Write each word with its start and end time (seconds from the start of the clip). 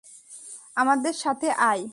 আমাদের 0.77 1.13
সাথে 1.13 1.47
আয়। 1.63 1.83